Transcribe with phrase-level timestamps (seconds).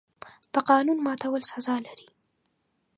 [0.53, 2.07] د قانون ماتول سزا لري.